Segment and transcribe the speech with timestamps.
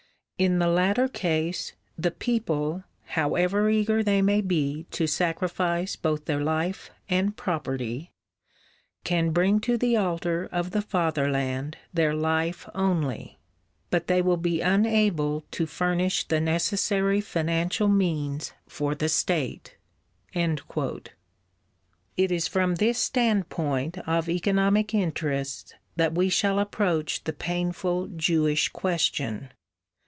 [0.39, 6.41] In the latter case, the people, however eager they may be to sacrifice both their
[6.43, 8.11] life and property,
[9.03, 13.37] can bring to the altar of the fatherland their life only,
[13.91, 19.77] but they will be unable to furnish the necessary financial means for the State."
[20.33, 21.11] It
[22.31, 29.51] is from this standpoint of economic interests that we shall approach the painful Jewish question.